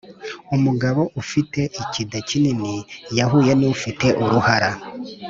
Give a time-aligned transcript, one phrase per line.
[0.55, 2.75] Umugabo ufite ikida kinini
[3.17, 4.71] yahuye n’ufite uruhara.